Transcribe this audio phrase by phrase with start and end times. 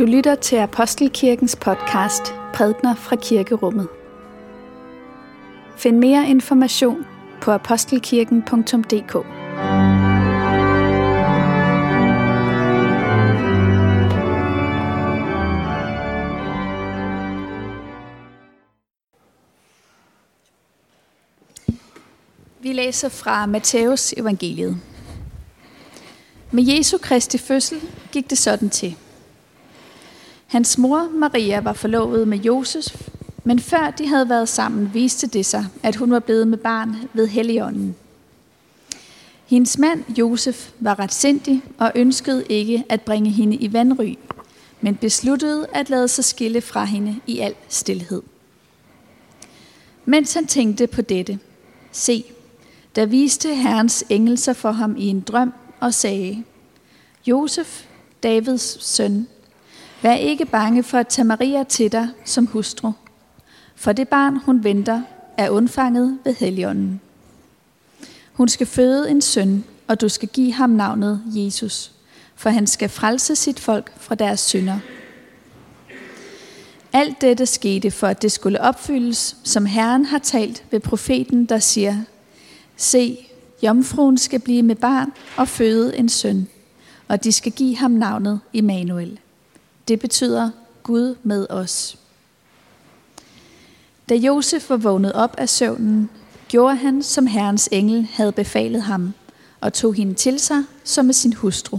[0.00, 2.22] Du lytter til Apostelkirkens podcast
[2.54, 3.88] Prædner fra Kirkerummet.
[5.76, 7.06] Find mere information
[7.40, 9.26] på apostelkirken.dk.
[22.62, 24.76] Vi læser fra Matthæus evangeliet.
[26.50, 27.80] Med Jesu Kristi fødsel
[28.12, 28.96] gik det sådan til.
[30.50, 33.08] Hans mor Maria var forlovet med Josef,
[33.44, 36.96] men før de havde været sammen, viste det sig, at hun var blevet med barn
[37.12, 37.96] ved Helligånden.
[39.46, 44.14] Hendes mand Josef var retsindig og ønskede ikke at bringe hende i vandry,
[44.80, 48.22] men besluttede at lade sig skille fra hende i al stilhed.
[50.04, 51.38] Mens han tænkte på dette,
[51.92, 52.24] se,
[52.96, 56.44] der viste Herrens engel sig for ham i en drøm og sagde,
[57.26, 57.84] Josef,
[58.22, 59.26] Davids søn,
[60.02, 62.92] vær ikke bange for at tage Maria til dig som hustru,
[63.76, 65.02] for det barn, hun venter,
[65.36, 67.00] er undfanget ved Helligånden.
[68.32, 71.92] Hun skal føde en søn, og du skal give ham navnet Jesus,
[72.34, 74.78] for han skal frelse sit folk fra deres synder.
[76.92, 81.58] Alt dette skete for, at det skulle opfyldes, som Herren har talt ved profeten, der
[81.58, 81.96] siger,
[82.76, 83.26] Se,
[83.62, 86.48] jomfruen skal blive med barn og føde en søn,
[87.08, 89.18] og de skal give ham navnet Immanuel.
[89.90, 90.50] Det betyder
[90.82, 91.98] Gud med os.
[94.08, 96.10] Da Josef var vågnet op af søvnen,
[96.48, 99.14] gjorde han, som Herrens engel havde befalet ham,
[99.60, 101.78] og tog hende til sig som med sin hustru.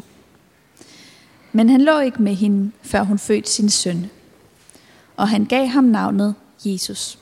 [1.52, 4.10] Men han lå ikke med hende, før hun fødte sin søn,
[5.18, 7.20] og han gav ham navnet Jesus.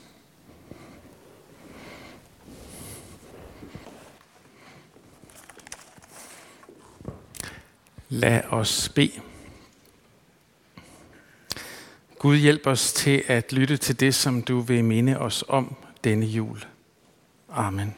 [8.08, 9.29] Lad os bede.
[12.20, 16.26] Gud hjælp os til at lytte til det, som du vil minde os om denne
[16.26, 16.64] jul.
[17.52, 17.94] Amen.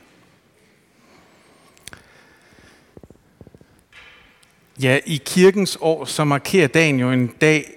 [4.83, 7.71] Ja, i kirkens år, så markerer dagen jo en dag,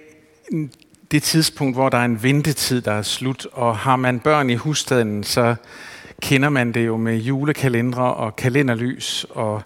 [1.10, 3.46] det tidspunkt, hvor der er en ventetid, der er slut.
[3.52, 5.54] Og har man børn i husstaden, så
[6.22, 9.62] kender man det jo med julekalendere og kalenderlys og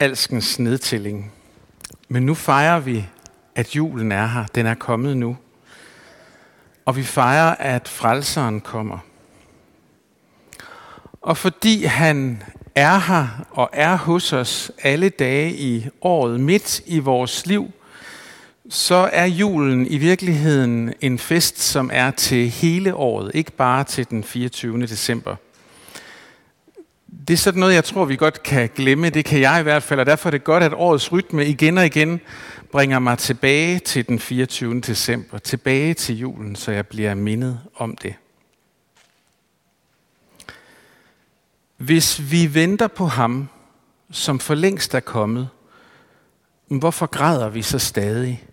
[0.00, 1.32] alskens nedtælling.
[2.08, 3.06] Men nu fejrer vi,
[3.54, 4.44] at julen er her.
[4.54, 5.36] Den er kommet nu.
[6.84, 8.98] Og vi fejrer, at frelseren kommer.
[11.22, 12.42] Og fordi han
[12.74, 17.70] er her og er hos os alle dage i året, midt i vores liv,
[18.70, 24.10] så er julen i virkeligheden en fest, som er til hele året, ikke bare til
[24.10, 24.82] den 24.
[24.82, 25.36] december.
[27.28, 29.10] Det er sådan noget, jeg tror, vi godt kan glemme.
[29.10, 31.78] Det kan jeg i hvert fald, og derfor er det godt, at årets rytme igen
[31.78, 32.20] og igen
[32.72, 34.80] bringer mig tilbage til den 24.
[34.80, 38.14] december, tilbage til julen, så jeg bliver mindet om det.
[41.76, 43.48] Hvis vi venter på ham,
[44.10, 45.48] som for længst er kommet,
[46.68, 48.44] hvorfor græder vi så stadig?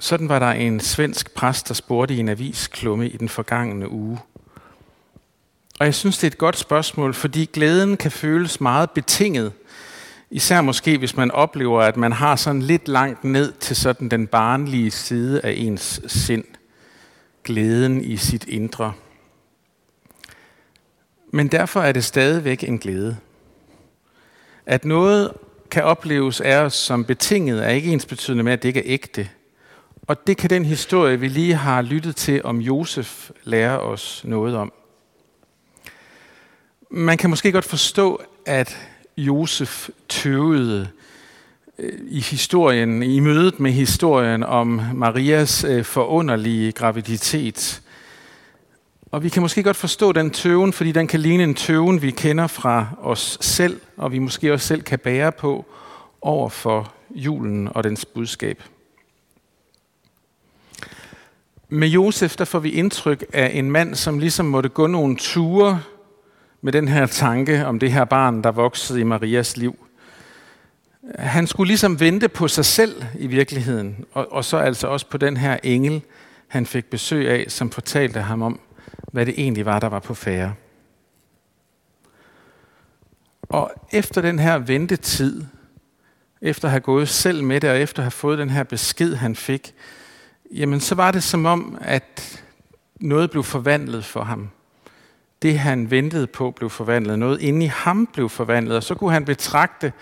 [0.00, 4.18] Sådan var der en svensk præst, der spurgte i en avisklumme i den forgangne uge.
[5.82, 9.52] Og jeg synes, det er et godt spørgsmål, fordi glæden kan føles meget betinget.
[10.30, 14.26] Især måske, hvis man oplever, at man har sådan lidt langt ned til sådan den
[14.26, 16.44] barnlige side af ens sind.
[17.44, 18.92] Glæden i sit indre.
[21.32, 23.16] Men derfor er det stadigvæk en glæde.
[24.66, 25.32] At noget
[25.70, 28.94] kan opleves af os som betinget, er ikke ens betydende med, at det ikke er
[28.94, 29.28] ægte.
[30.06, 34.56] Og det kan den historie, vi lige har lyttet til om Josef, lære os noget
[34.56, 34.72] om.
[36.94, 38.78] Man kan måske godt forstå, at
[39.16, 40.88] Josef tøvede
[41.78, 47.82] øh, i historien, i mødet med historien om Marias øh, forunderlige graviditet.
[49.10, 52.10] Og vi kan måske godt forstå den tøven, fordi den kan ligne en tøven, vi
[52.10, 55.66] kender fra os selv, og vi måske også selv kan bære på
[56.20, 58.62] over for julen og dens budskab.
[61.68, 65.80] Med Josef der får vi indtryk af en mand, som ligesom måtte gå nogle ture
[66.62, 69.86] med den her tanke om det her barn, der voksede i Marias liv.
[71.18, 75.18] Han skulle ligesom vente på sig selv i virkeligheden, og, og så altså også på
[75.18, 76.02] den her engel,
[76.48, 78.60] han fik besøg af, som fortalte ham om,
[79.12, 80.54] hvad det egentlig var, der var på færre.
[83.42, 85.44] Og efter den her ventetid,
[86.42, 89.14] efter at have gået selv med det, og efter at have fået den her besked,
[89.14, 89.74] han fik,
[90.54, 92.42] jamen så var det som om, at
[93.00, 94.50] noget blev forvandlet for ham
[95.42, 97.18] det han ventede på blev forvandlet.
[97.18, 99.92] Noget inde i ham blev forvandlet, og så kunne han betragte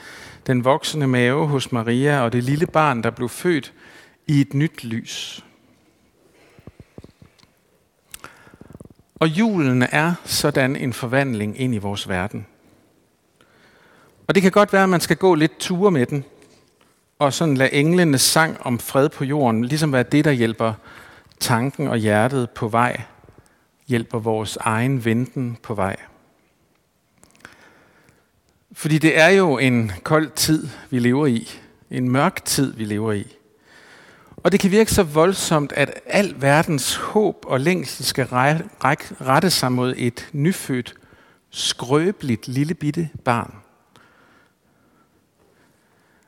[0.47, 3.73] den voksende mave hos Maria og det lille barn, der blev født
[4.27, 5.45] i et nyt lys.
[9.15, 12.47] Og julen er sådan en forvandling ind i vores verden.
[14.27, 16.25] Og det kan godt være, at man skal gå lidt ture med den,
[17.19, 20.73] og sådan lade englenes sang om fred på jorden ligesom være det, der hjælper
[21.41, 23.03] tanken og hjertet på vej,
[23.91, 25.97] hjælper vores egen venten på vej.
[28.73, 31.49] Fordi det er jo en kold tid, vi lever i.
[31.91, 33.37] En mørk tid, vi lever i.
[34.37, 38.27] Og det kan virke så voldsomt, at al verdens håb og længsel skal
[39.21, 40.95] rette sig mod et nyfødt,
[41.51, 43.55] skrøbeligt lille bitte barn.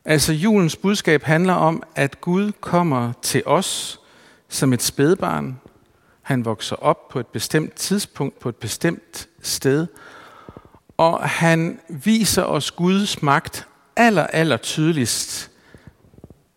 [0.05, 4.01] Altså julens budskab handler om, at Gud kommer til os
[4.49, 5.61] som et spædbarn.
[6.23, 9.87] Han vokser op på et bestemt tidspunkt, på et bestemt sted,
[10.97, 13.67] og han viser os Guds magt
[13.97, 15.51] aller, aller tydeligst,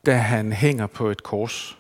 [0.05, 1.77] da han hænger på et kors.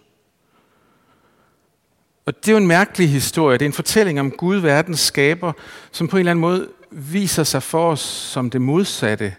[2.25, 3.57] Og det er jo en mærkelig historie.
[3.57, 5.53] Det er en fortælling om Gud, verdens skaber,
[5.91, 9.35] som på en eller anden måde viser sig for os som det modsatte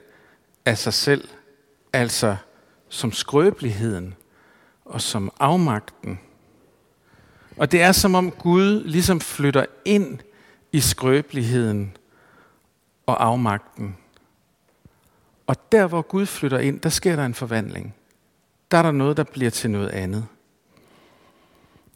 [0.64, 1.28] af sig selv.
[1.92, 2.36] Altså
[2.88, 4.14] som skrøbeligheden
[4.84, 6.20] og som afmagten.
[7.56, 10.18] Og det er som om Gud ligesom flytter ind
[10.72, 11.96] i skrøbeligheden
[13.06, 13.96] og afmagten.
[15.46, 17.94] Og der hvor Gud flytter ind, der sker der en forvandling.
[18.70, 20.26] Der er der noget, der bliver til noget andet.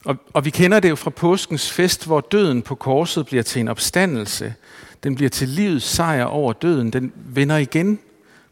[0.04, 3.60] Og, og vi kender det jo fra påskens fest, hvor døden på korset bliver til
[3.60, 4.54] en opstandelse.
[5.02, 6.92] Den bliver til livets sejr over døden.
[6.92, 7.98] Den vender igen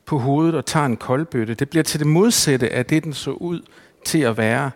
[0.06, 1.54] på hovedet og tager en koldbøtte.
[1.54, 3.62] Det bliver til det modsatte af det, den så ud
[4.04, 4.70] til at være.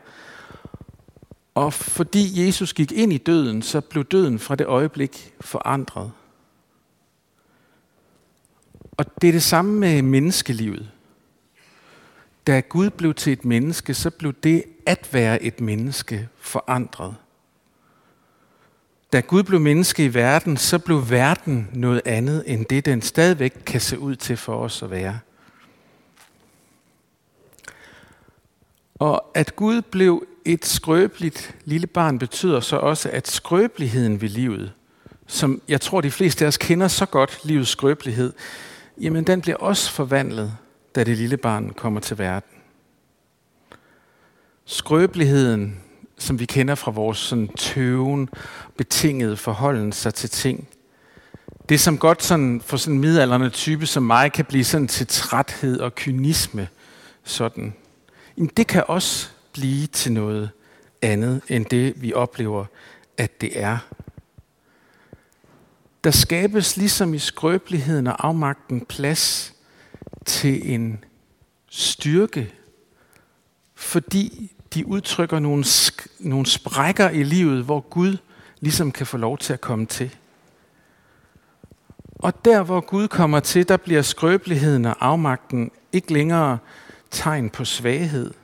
[1.55, 6.13] Og fordi Jesus gik ind i døden, så blev døden fra det øjeblik forandret.
[8.93, 10.91] Og det er det samme med menneskelivet.
[12.47, 17.15] Da Gud blev til et menneske, så blev det at være et menneske forandret.
[19.13, 23.63] Da Gud blev menneske i verden, så blev verden noget andet end det, den stadigvæk
[23.67, 25.19] kan se ud til for os at være.
[28.95, 34.73] Og at Gud blev et skrøbeligt lille barn betyder så også, at skrøbeligheden ved livet,
[35.27, 38.33] som jeg tror de fleste af os kender så godt, livets skrøbelighed,
[39.00, 40.56] jamen den bliver også forvandlet,
[40.94, 42.50] da det lille barn kommer til verden.
[44.65, 45.81] Skrøbeligheden,
[46.19, 48.29] som vi kender fra vores sådan tøven,
[48.77, 50.69] betingede forholden sig til ting.
[51.69, 55.06] Det som godt sådan, for sådan en midalderne type som mig kan blive sådan til
[55.06, 56.69] træthed og kynisme,
[57.25, 57.75] sådan.
[58.37, 60.51] Jamen det kan også blive til noget
[61.03, 62.65] andet end det, vi oplever,
[63.17, 63.79] at det er.
[66.05, 69.55] Der skabes ligesom i skrøbeligheden og afmagten plads
[70.25, 71.05] til en
[71.71, 72.55] styrke,
[73.75, 78.17] fordi de udtrykker nogle, sk- nogle sprækker i livet, hvor Gud
[78.61, 80.17] ligesom kan få lov til at komme til.
[82.15, 86.59] Og der, hvor Gud kommer til, der bliver skrøbeligheden og afmagten ikke længere
[87.11, 88.35] tegn på svaghed.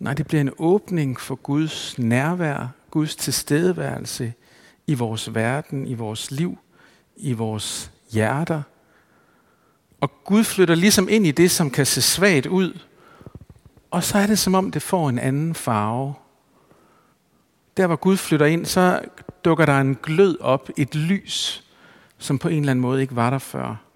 [0.00, 4.32] Nej, det bliver en åbning for Guds nærvær, Guds tilstedeværelse
[4.86, 6.58] i vores verden, i vores liv,
[7.16, 8.62] i vores hjerter.
[10.00, 12.78] Og Gud flytter ligesom ind i det, som kan se svagt ud,
[13.90, 16.14] og så er det som om, det får en anden farve.
[17.76, 19.00] Der hvor Gud flytter ind, så
[19.44, 21.64] dukker der en glød op, et lys,
[22.18, 23.89] som på en eller anden måde ikke var der før.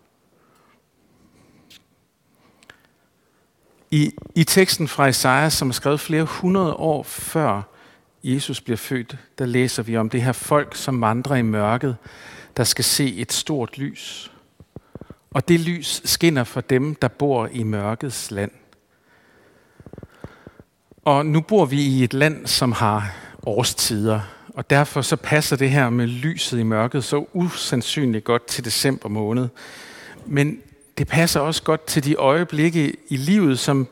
[3.95, 7.63] I, I teksten fra Isaiah, som er skrevet flere hundrede år før
[8.25, 11.97] Jesus bliver født, der læser vi om det her folk, som vandrer i mørket,
[12.57, 14.33] der skal se et stort lys.
[15.31, 18.51] Og det lys skinner for dem, der bor i mørkets land.
[21.05, 23.15] Og nu bor vi i et land, som har
[23.47, 24.21] årstider,
[24.55, 29.09] og derfor så passer det her med lyset i mørket så usandsynligt godt til december
[29.09, 29.49] måned.
[30.27, 30.61] Men
[30.99, 33.89] det passer også godt til de øjeblikke i livet, som,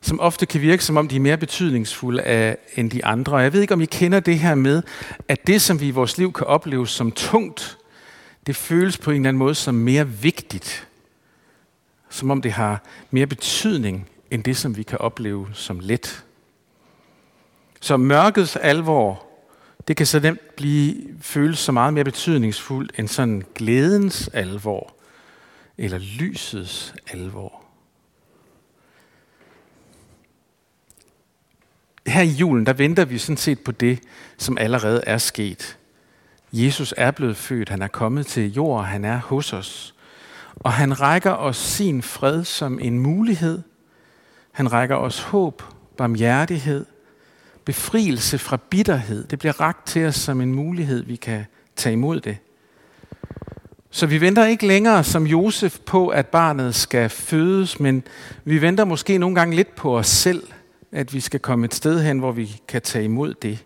[0.00, 3.32] som ofte kan virke som om de er mere betydningsfulde af, end de andre.
[3.32, 4.82] Og jeg ved ikke, om I kender det her med,
[5.28, 7.78] at det, som vi i vores liv kan opleve som tungt,
[8.46, 10.88] det føles på en eller anden måde som mere vigtigt.
[12.08, 16.24] Som om det har mere betydning end det, som vi kan opleve som let.
[17.80, 19.26] Så mørkets alvor,
[19.88, 24.99] det kan så nemt blive føles så meget mere betydningsfuldt end sådan glædens alvor
[25.80, 27.64] eller lysets alvor.
[32.06, 34.00] Her i julen, der venter vi sådan set på det,
[34.38, 35.78] som allerede er sket.
[36.52, 39.94] Jesus er blevet født, han er kommet til jord, han er hos os.
[40.56, 43.62] Og han rækker os sin fred som en mulighed.
[44.52, 45.62] Han rækker os håb,
[45.96, 46.86] barmhjertighed,
[47.64, 49.26] befrielse fra bitterhed.
[49.26, 51.46] Det bliver ragt til os som en mulighed, vi kan
[51.76, 52.38] tage imod det.
[53.92, 58.02] Så vi venter ikke længere som Josef på, at barnet skal fødes, men
[58.44, 60.42] vi venter måske nogle gange lidt på os selv,
[60.92, 63.64] at vi skal komme et sted hen, hvor vi kan tage imod det.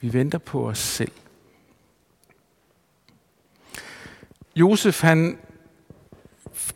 [0.00, 1.12] Vi venter på os selv.
[4.56, 5.38] Josef han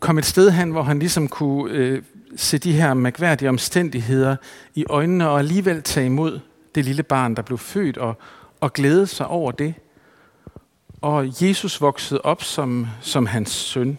[0.00, 2.02] kom et sted hen, hvor han ligesom kunne øh,
[2.36, 4.36] se de her mærkværdige omstændigheder
[4.74, 6.40] i øjnene og alligevel tage imod
[6.74, 8.18] det lille barn, der blev født og,
[8.60, 9.74] og glæde sig over det.
[11.00, 13.98] Og Jesus voksede op som, som hans søn.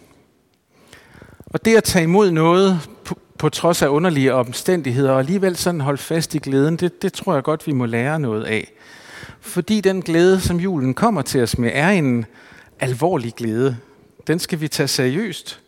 [1.46, 5.80] Og det at tage imod noget på, på trods af underlige omstændigheder, og alligevel sådan
[5.80, 8.72] holde fast i glæden, det, det tror jeg godt, vi må lære noget af.
[9.40, 12.26] Fordi den glæde, som julen kommer til os med, er en
[12.80, 13.76] alvorlig glæde.
[14.26, 15.60] Den skal vi tage seriøst,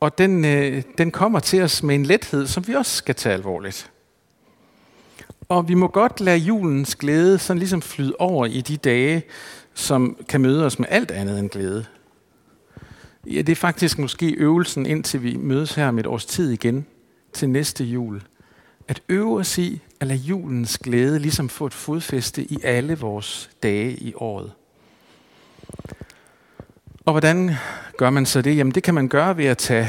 [0.00, 3.34] og den, øh, den kommer til os med en lethed, som vi også skal tage
[3.34, 3.90] alvorligt.
[5.48, 9.22] Og vi må godt lade julens glæde sådan ligesom flyde over i de dage,
[9.74, 11.84] som kan møde os med alt andet end glæde.
[13.26, 16.86] Ja, det er faktisk måske øvelsen, indtil vi mødes her om et års tid igen
[17.32, 18.22] til næste jul.
[18.88, 23.50] At øve os i at lade julens glæde ligesom få et fodfæste i alle vores
[23.62, 24.52] dage i året.
[27.04, 27.50] Og hvordan
[27.96, 28.56] gør man så det?
[28.56, 29.88] Jamen det kan man gøre ved at tage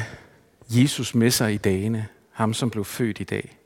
[0.69, 2.07] Jesus med sig i dagene.
[2.31, 3.57] Ham, som blev født i dag.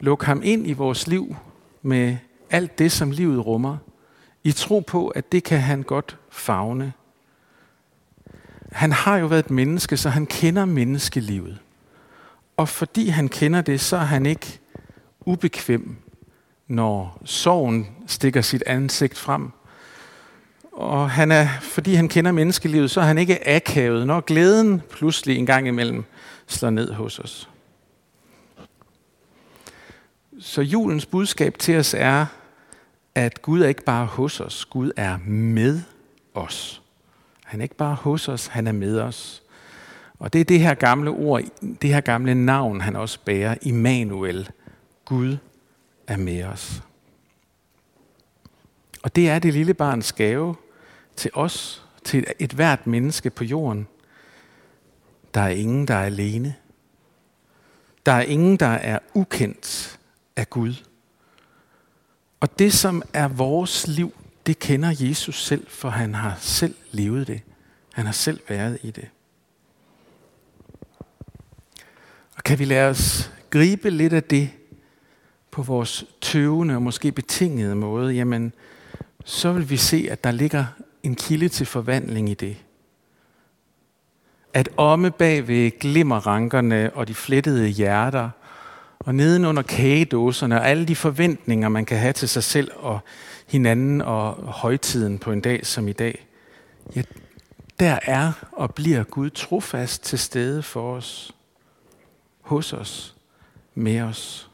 [0.00, 1.36] Luk ham ind i vores liv
[1.82, 2.16] med
[2.50, 3.76] alt det, som livet rummer.
[4.44, 6.92] I tro på, at det kan han godt fagne.
[8.72, 11.58] Han har jo været et menneske, så han kender menneskelivet.
[12.56, 14.60] Og fordi han kender det, så er han ikke
[15.20, 15.96] ubekvem,
[16.68, 19.50] når sorgen stikker sit ansigt frem.
[20.72, 25.36] Og han er, fordi han kender menneskelivet, så er han ikke akavet, når glæden pludselig
[25.36, 26.04] en gang imellem
[26.46, 27.48] slår ned hos os.
[30.40, 32.26] Så julens budskab til os er,
[33.14, 35.80] at Gud er ikke bare hos os, Gud er med
[36.34, 36.82] os.
[37.44, 39.42] Han er ikke bare hos os, han er med os.
[40.18, 41.42] Og det er det her gamle ord,
[41.82, 44.50] det her gamle navn, han også bærer, Immanuel.
[45.04, 45.36] Gud
[46.06, 46.82] er med os.
[49.02, 50.54] Og det er det lille barns gave
[51.16, 53.86] til os, til et hvert menneske på jorden.
[55.34, 56.54] Der er ingen, der er alene.
[58.06, 59.98] Der er ingen, der er ukendt
[60.36, 60.74] af Gud.
[62.42, 64.14] Og det, som er vores liv,
[64.46, 67.40] det kender Jesus selv, for han har selv levet det.
[67.92, 69.08] Han har selv været i det.
[72.36, 74.50] Og kan vi lade os gribe lidt af det
[75.50, 78.52] på vores tøvende og måske betingede måde, jamen,
[79.24, 80.64] så vil vi se, at der ligger
[81.02, 82.56] en kilde til forvandling i det.
[84.54, 88.30] At omme bag ved glimmerrankerne og de flettede hjerter,
[89.04, 93.00] og nedenunder kagedåserne og alle de forventninger, man kan have til sig selv og
[93.46, 96.26] hinanden og højtiden på en dag som i dag,
[96.96, 97.02] ja,
[97.80, 101.34] der er og bliver Gud trofast til stede for os,
[102.40, 103.16] hos os,
[103.74, 104.50] med os.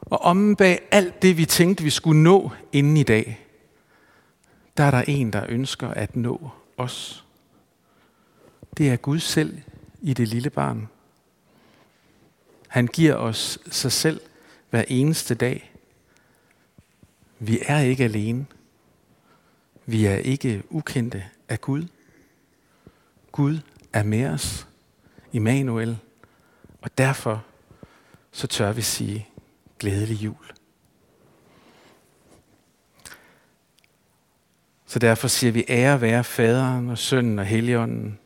[0.00, 3.46] Og om bag alt det, vi tænkte, vi skulle nå inden i dag,
[4.76, 7.24] der er der en, der ønsker at nå os.
[8.76, 9.58] Det er Gud selv
[10.02, 10.88] i det lille barn.
[12.72, 14.20] Han giver os sig selv
[14.70, 15.72] hver eneste dag.
[17.38, 18.46] Vi er ikke alene.
[19.86, 21.86] Vi er ikke ukendte af Gud.
[23.32, 23.58] Gud
[23.92, 24.66] er med os,
[25.32, 25.98] Immanuel,
[26.82, 27.44] og derfor
[28.30, 29.28] så tør vi sige
[29.78, 30.52] glædelig jul.
[34.86, 38.18] Så derfor siger vi ære være faderen og sønnen og helligånden,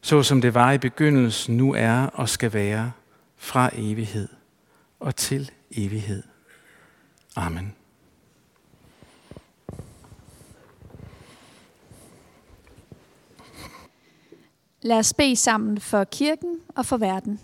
[0.00, 2.92] så som det var i begyndelsen, nu er og skal være,
[3.44, 4.28] fra evighed
[5.00, 6.22] og til evighed.
[7.36, 7.74] Amen.
[14.82, 17.40] Lad os bede sammen for kirken og for verden.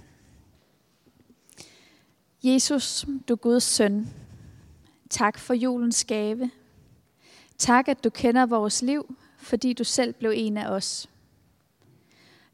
[2.42, 4.08] Jesus, du Guds søn,
[5.10, 6.50] tak for julens gave.
[7.58, 11.08] Tak, at du kender vores liv, fordi du selv blev en af os.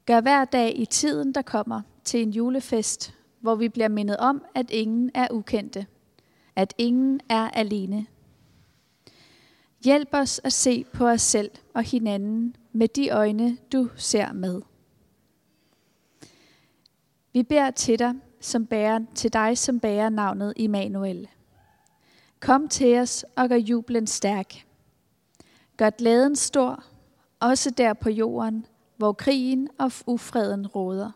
[0.07, 3.16] Gør hver dag i tiden, der kommer, til en julefest,
[3.47, 5.87] hvor vi bliver mindet om, at ingen er ukendte,
[6.57, 8.07] at ingen er alene.
[9.85, 14.63] Hjælp os at se på os selv og hinanden med de øjne, du ser med.
[17.33, 21.29] Vi beder til dig, som bærer, til dig, som bærer navnet Immanuel.
[22.41, 24.67] Kom til os og gør jublen stærk.
[25.77, 26.85] Gør glæden stor,
[27.41, 31.11] også der på jorden, hvor krigen og ufreden råder.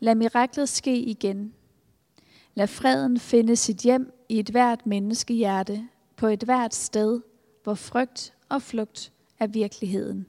[0.00, 1.54] Lad miraklet ske igen.
[2.54, 7.20] Lad freden finde sit hjem i et hvert menneskehjerte, på et hvert sted,
[7.62, 10.26] hvor frygt og flugt er virkeligheden.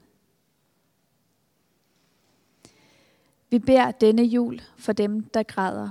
[3.50, 5.90] Vi beder denne jul for dem, der græder.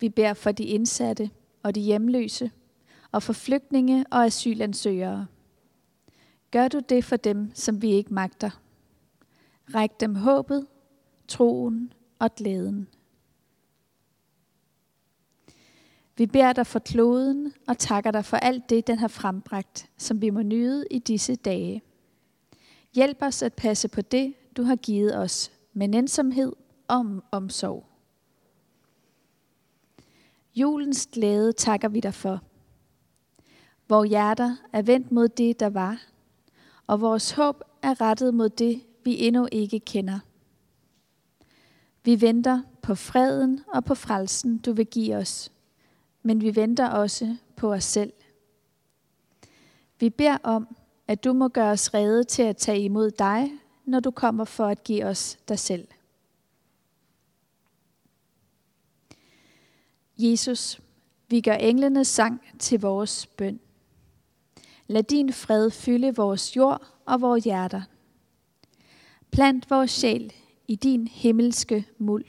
[0.00, 1.30] Vi beder for de indsatte
[1.62, 2.50] og de hjemløse,
[3.12, 5.26] og for flygtninge og asylansøgere.
[6.50, 8.50] Gør du det for dem, som vi ikke magter.
[9.74, 10.66] Ræk dem håbet,
[11.28, 11.92] troen
[12.22, 12.88] og glæden.
[16.16, 20.22] Vi beder dig for kloden og takker dig for alt det, den har frembragt, som
[20.22, 21.82] vi må nyde i disse dage.
[22.94, 26.52] Hjælp os at passe på det, du har givet os, med nænsomhed
[26.88, 27.86] og omsorg.
[30.54, 32.42] Julens glæde takker vi dig for.
[33.88, 36.02] Vores hjerter er vendt mod det, der var,
[36.86, 40.18] og vores håb er rettet mod det, vi endnu ikke kender.
[42.04, 45.52] Vi venter på freden og på frelsen, du vil give os,
[46.22, 48.12] men vi venter også på os selv.
[49.98, 50.76] Vi beder om,
[51.08, 53.52] at du må gøre os rede til at tage imod dig,
[53.84, 55.88] når du kommer for at give os dig selv.
[60.18, 60.80] Jesus,
[61.28, 63.60] vi gør englenes sang til vores bøn.
[64.86, 67.82] Lad din fred fylde vores jord og vores hjerter.
[69.30, 70.32] Plant vores sjæl
[70.68, 72.24] i din himmelske muld.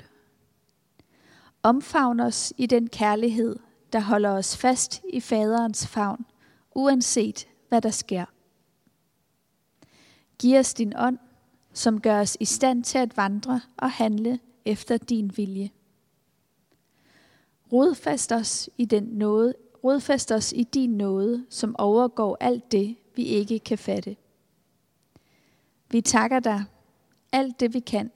[1.64, 3.60] Omfavn os i den kærlighed,
[3.94, 6.26] der holder os fast i faderens favn,
[6.76, 8.26] uanset hvad der sker.
[10.40, 11.18] Giv os din ånd,
[11.74, 15.72] som gør os i stand til at vandre og handle efter din vilje.
[17.72, 23.24] Rodfast os i den nåde, rodfast os i din nåde, som overgår alt det, vi
[23.24, 24.16] ikke kan fatte.
[25.92, 26.64] Vi takker dig
[27.32, 28.12] alt det, vi kan,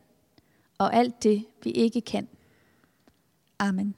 [0.78, 2.28] og alt det, vi ikke kan.
[3.60, 3.96] Amen.